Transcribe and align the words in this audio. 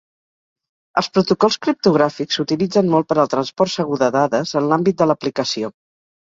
Els 1.01 1.09
protocols 1.17 1.57
criptogràfics 1.65 2.39
s'utilitzen 2.39 2.89
molt 2.95 3.09
per 3.13 3.19
al 3.25 3.29
transport 3.35 3.73
segur 3.75 4.01
de 4.05 4.09
dades 4.17 4.57
en 4.63 4.71
l'àmbit 4.73 4.99
de 5.05 5.11
l'aplicació. 5.13 5.73